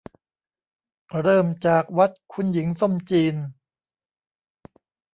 [1.21, 3.35] เริ่มจากวัดคุณหญิงส้มจีน